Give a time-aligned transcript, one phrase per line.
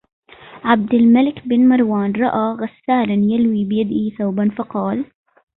[0.63, 5.05] عَبْدُ الْمَلِكِ بْنُ مَرْوَانَ رَأَى غَسَّالًا يَلْوِي بِيَدِهِ ثَوْبًا فَقَالَ